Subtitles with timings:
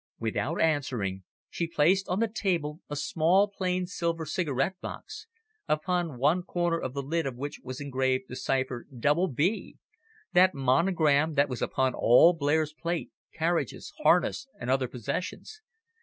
[0.19, 5.27] Without answering, she placed on the table a small plain silver cigarette box,
[5.67, 9.77] upon one corner of the lid of which was engraved the cipher double B,
[10.33, 15.61] that monogram that was upon all Blair's plate, carriages, harness and other possessions.